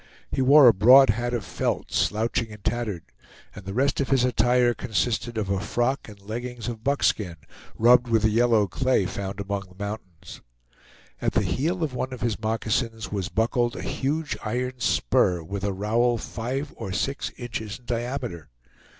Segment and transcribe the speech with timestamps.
[0.31, 3.03] He wore a broad hat of felt, slouching and tattered,
[3.53, 7.35] and the rest of his attire consisted of a frock and leggings of buckskin,
[7.77, 10.41] rubbed with the yellow clay found among the mountains.
[11.21, 15.63] At the heel of one of his moccasins was buckled a huge iron spur, with
[15.63, 18.49] a rowel five or six inches in diameter.